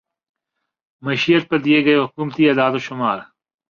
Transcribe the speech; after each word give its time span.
معیشت 1.03 1.43
پر 1.49 1.57
دیے 1.65 1.79
گئے 1.85 1.97
حکومتی 2.03 2.41
اعداد 2.47 2.73
و 2.75 2.79
شمار 2.87 3.17